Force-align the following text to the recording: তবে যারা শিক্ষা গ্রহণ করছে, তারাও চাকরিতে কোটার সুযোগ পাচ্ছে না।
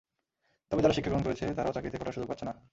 তবে 0.71 0.81
যারা 0.81 0.93
শিক্ষা 0.93 1.11
গ্রহণ 1.11 1.25
করছে, 1.25 1.45
তারাও 1.57 1.73
চাকরিতে 1.73 1.97
কোটার 1.97 2.13
সুযোগ 2.13 2.29
পাচ্ছে 2.29 2.45
না। 2.45 2.53